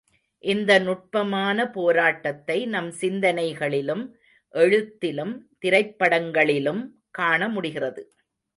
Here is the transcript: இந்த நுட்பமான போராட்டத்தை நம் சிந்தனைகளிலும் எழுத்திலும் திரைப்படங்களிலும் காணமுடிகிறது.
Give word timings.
இந்த 0.43 0.79
நுட்பமான 0.79 1.67
போராட்டத்தை 1.69 2.65
நம் 2.65 2.89
சிந்தனைகளிலும் 3.01 4.03
எழுத்திலும் 4.53 5.33
திரைப்படங்களிலும் 5.59 6.81
காணமுடிகிறது. 7.17 8.03